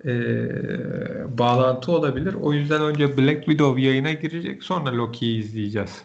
[0.05, 2.35] e, bağlantı olabilir.
[2.35, 6.05] O yüzden önce Black Widow yayına girecek sonra Loki'yi izleyeceğiz.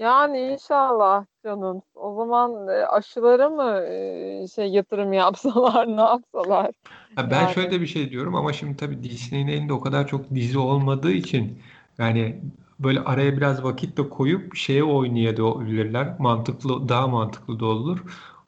[0.00, 1.82] Yani inşallah canım.
[1.94, 6.70] O zaman e, aşılara mı e, şey yatırım yapsalar, ne yapsalar?
[7.16, 7.54] Ha, ben Yani.
[7.54, 11.62] şöyle bir şey diyorum ama şimdi tabii Disney'in elinde o kadar çok dizi olmadığı için
[11.98, 12.42] yani
[12.78, 16.16] böyle araya biraz vakit de koyup şeye oynayabilirler.
[16.18, 17.98] Mantıklı, daha mantıklı da olur.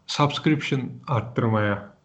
[0.07, 1.97] Subscription arttırmaya.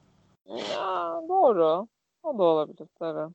[0.48, 1.88] Ya, doğru.
[2.24, 3.34] O da olabilir tabii.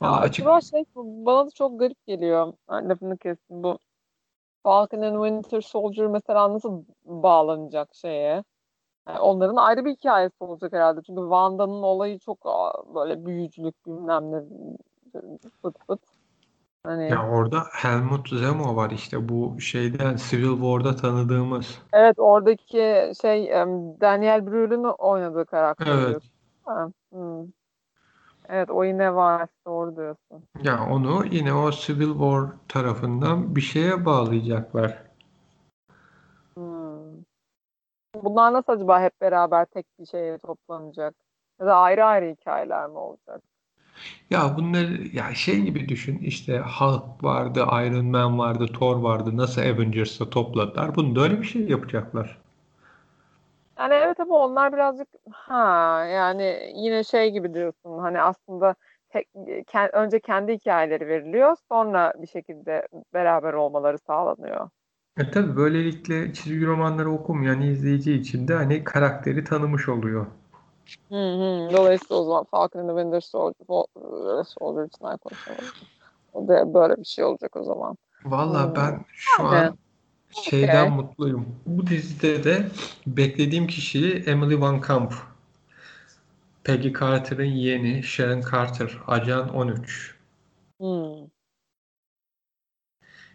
[0.00, 2.52] Vallahi açık acaba şey bana da çok garip geliyor.
[2.70, 3.78] Lafını kestim bu.
[4.62, 8.44] Falcon and Winter Soldier mesela nasıl bağlanacak şeye?
[9.08, 11.00] Yani onların ayrı bir hikayesi olacak herhalde.
[11.06, 12.38] Çünkü Wanda'nın olayı çok
[12.94, 14.42] böyle büyücülük bilmem ne
[15.62, 16.00] fıt fıt.
[16.84, 17.10] Hani...
[17.10, 21.78] Ya orada Helmut Zemo var işte bu şeyden Civil War'da tanıdığımız.
[21.92, 23.50] Evet oradaki şey
[24.00, 25.98] Daniel Brühl'ün oynadığı karakter.
[25.98, 26.22] Evet.
[27.12, 27.46] Hmm.
[28.48, 30.48] Evet o yine var doğru diyorsun.
[30.62, 35.02] Ya onu yine o Civil War tarafından bir şeye bağlayacaklar.
[36.56, 37.24] Hmm.
[38.14, 41.14] Bunlar nasıl acaba hep beraber tek bir şeye toplanacak?
[41.60, 43.42] Ya da ayrı ayrı hikayeler mi olacak?
[44.30, 49.36] Ya bunları ya şey gibi düşün işte Hulk vardı, Iron Man vardı, Thor vardı.
[49.36, 50.94] Nasıl Avengers'ta topladılar.
[50.94, 52.41] Bunu da öyle bir şey yapacaklar.
[53.82, 58.74] Yani evet ama onlar birazcık ha yani yine şey gibi diyorsun hani aslında
[59.08, 59.28] tek,
[59.66, 64.68] kend, önce kendi hikayeleri veriliyor sonra bir şekilde beraber olmaları sağlanıyor.
[65.18, 70.26] E tabii böylelikle çizgi romanları okumayan izleyici için de hani karakteri tanımış oluyor.
[71.08, 71.72] Hı hı.
[71.72, 75.72] Dolayısıyla o zaman Falcon and the Winter Soldier, Soldier için konuşalım.
[76.32, 77.96] O da böyle bir şey olacak o zaman.
[78.24, 79.56] Valla ben şu yani.
[79.56, 79.74] an
[80.50, 80.96] şeyden okay.
[80.96, 81.56] mutluyum.
[81.66, 82.68] Bu dizide de
[83.06, 85.14] beklediğim kişi Emily Van Camp.
[86.64, 88.98] Peggy Carter'ın yeğeni Sharon Carter.
[89.06, 90.14] Ajan 13.
[90.80, 90.88] Hmm.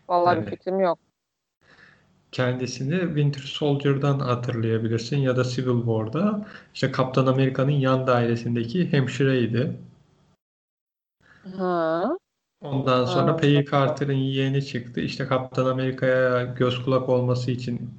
[0.10, 0.99] Vallahi yani, bir fikrim yok.
[2.31, 6.45] Kendisini Winter Soldier'dan hatırlayabilirsin ya da Civil War'da.
[6.73, 9.77] İşte Kaptan Amerika'nın yan dairesindeki hemşireydi.
[11.57, 12.17] Ha.
[12.61, 15.01] Ondan sonra ha, Peggy Carter'ın yeğeni çıktı.
[15.01, 17.89] İşte Kaptan Amerika'ya göz kulak olması için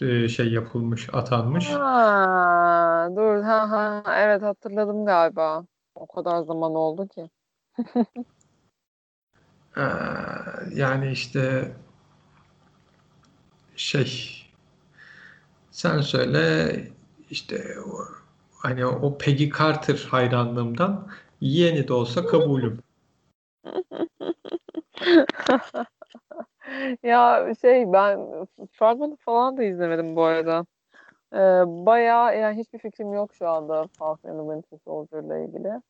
[0.00, 1.68] e, şey yapılmış, atanmış.
[1.68, 5.66] Ha, dur ha ha evet hatırladım galiba.
[5.94, 7.30] O kadar zaman oldu ki.
[9.76, 9.82] Ee,
[10.74, 11.72] yani işte
[13.76, 14.44] şey
[15.70, 16.74] sen söyle
[17.30, 17.76] işte
[18.58, 21.08] hani o Peggy Carter hayranlığımdan
[21.40, 22.83] yeğeni de olsa kabulüm.
[27.02, 30.66] ya şey ben fragmanı falan da izlemedim bu arada.
[31.32, 31.38] Ee,
[31.86, 35.80] bayağı yani hiçbir fikrim yok şu anda Falcon and the Winter Soldier ile ilgili.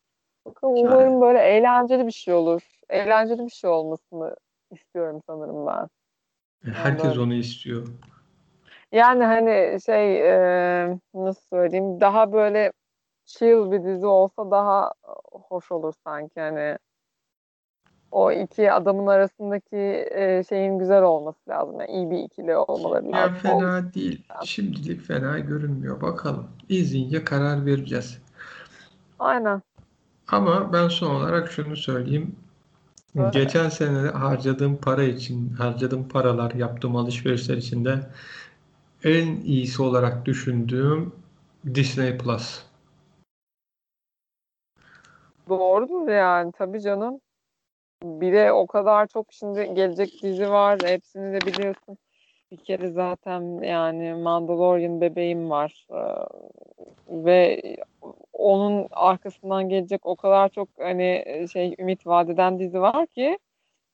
[0.45, 0.87] Bakalım yani.
[0.87, 2.61] umarım böyle eğlenceli bir şey olur.
[2.89, 4.35] Eğlenceli bir şey olmasını
[4.71, 5.87] istiyorum sanırım ben.
[6.73, 7.87] Herkes yani onu istiyor.
[8.91, 12.71] Yani hani şey e, nasıl söyleyeyim daha böyle
[13.25, 14.93] chill bir dizi olsa daha
[15.31, 16.77] hoş olur sanki hani
[18.15, 21.79] o iki adamın arasındaki e, şeyin güzel olması lazım.
[21.79, 23.35] Yani iyi bir ikili olmaları lazım.
[23.35, 24.23] Fena değil.
[24.43, 26.01] Şimdilik fena görünmüyor.
[26.01, 26.47] Bakalım.
[26.69, 28.21] İzleyince karar vereceğiz.
[29.19, 29.61] Aynen.
[30.27, 32.35] Ama ben son olarak şunu söyleyeyim.
[33.15, 33.29] Öyle.
[33.29, 37.99] Geçen sene harcadığım para için, harcadığım paralar, yaptığım alışverişler içinde
[39.03, 41.11] en iyisi olarak düşündüğüm
[41.75, 42.63] Disney Plus.
[45.49, 47.19] Doğrudur yani tabii canım.
[48.05, 50.79] Bir de o kadar çok şimdi gelecek dizi var.
[50.85, 51.97] Hepsini de biliyorsun.
[52.51, 55.87] Bir kere zaten yani Mandalorian bebeğim var.
[55.91, 55.95] Ee,
[57.09, 57.61] ve
[58.33, 63.39] onun arkasından gelecek o kadar çok hani şey ümit vadeden dizi var ki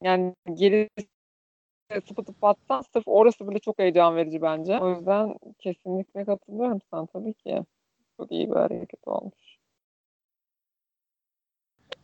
[0.03, 0.89] yani geri
[2.07, 4.79] sıpıtıp battan sırf orası bile çok heyecan verici bence.
[4.79, 7.63] O yüzden kesinlikle katılıyorum sana tabii ki.
[8.17, 9.57] Çok iyi bir hareket olmuş.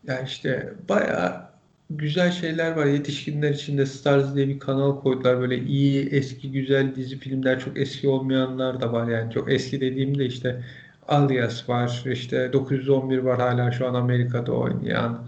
[0.04, 1.57] Ya işte bayağı
[1.89, 2.86] güzel şeyler var.
[2.86, 5.39] Yetişkinler için de Stars diye bir kanal koydular.
[5.39, 7.60] Böyle iyi, eski, güzel dizi filmler.
[7.60, 9.08] Çok eski olmayanlar da var.
[9.08, 10.63] Yani çok eski dediğimde işte
[11.08, 12.04] Alias var.
[12.06, 15.28] işte 911 var hala şu an Amerika'da oynayan.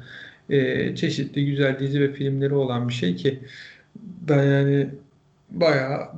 [0.49, 3.39] Ee, çeşitli güzel dizi ve filmleri olan bir şey ki
[4.29, 4.89] ben yani
[5.51, 6.09] bayağı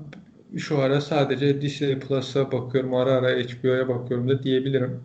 [0.57, 2.93] şu ara sadece Disney Plus'a bakıyorum.
[2.93, 4.99] Ara ara HBO'ya bakıyorum da diyebilirim.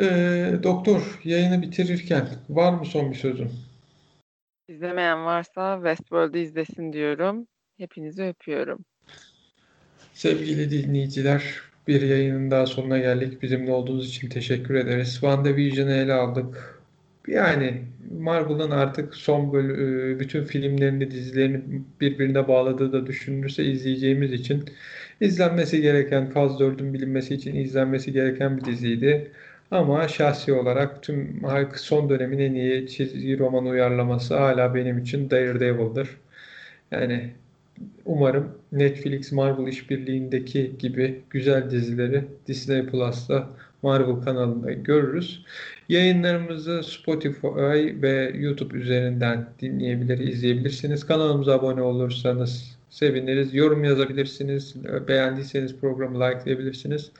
[0.00, 3.50] Ee, doktor yayını bitirirken var mı son bir sözün?
[4.70, 7.46] İzlemeyen varsa Westworld'u izlesin diyorum.
[7.78, 8.84] Hepinizi öpüyorum.
[10.14, 13.42] Sevgili dinleyiciler, bir yayının daha sonuna geldik.
[13.42, 15.12] Bizimle olduğunuz için teşekkür ederiz.
[15.12, 16.80] WandaVision'ı ele aldık.
[17.28, 17.82] Yani
[18.18, 19.72] Marvel'ın artık son bölü,
[20.16, 24.64] e, bütün filmlerini, dizilerini birbirine bağladığı da düşünülürse izleyeceğimiz için
[25.20, 29.30] izlenmesi gereken, Faz 4'ün bilinmesi için izlenmesi gereken bir diziydi.
[29.70, 31.42] Ama şahsi olarak tüm
[31.76, 36.08] son dönemin en iyi çizgi roman uyarlaması hala benim için Daredevil'dır.
[36.90, 37.30] Yani
[38.04, 43.48] umarım Netflix Marvel işbirliğindeki gibi güzel dizileri Disney Plus'ta
[43.82, 45.44] Marvel kanalında görürüz.
[45.88, 51.06] Yayınlarımızı Spotify ve YouTube üzerinden dinleyebilir, izleyebilirsiniz.
[51.06, 53.54] Kanalımıza abone olursanız seviniriz.
[53.54, 54.74] Yorum yazabilirsiniz.
[55.08, 57.10] Beğendiyseniz programı likelayabilirsiniz.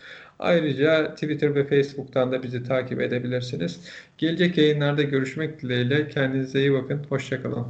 [0.41, 3.81] Ayrıca Twitter ve Facebook'tan da bizi takip edebilirsiniz.
[4.19, 6.09] Gelecek yayınlarda görüşmek dileğiyle.
[6.09, 7.05] Kendinize iyi bakın.
[7.09, 7.67] Hoşçakalın.